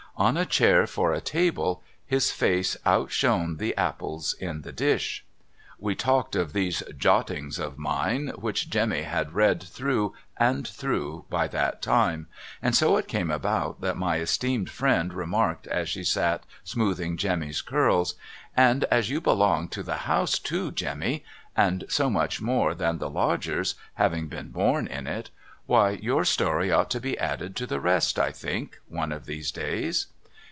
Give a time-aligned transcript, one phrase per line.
[0.17, 5.25] on a chair for a table, his face outshone the apples in the dish.
[5.79, 11.47] We talked of these jottings of mine, which Jemmy had read through and through by
[11.47, 12.27] that time;
[12.61, 17.63] and so it came about that my esteemed friend remarked, as she sat smoothing Jemmy's
[17.63, 18.13] curls:
[18.55, 21.23] 'And as you belong to the house too, Jemmy,—
[21.57, 25.31] and so much more than the Lodgers, having been born in it,—
[25.71, 29.51] why, your story ought to be added to the rest, I think, one of these
[29.51, 30.07] days.'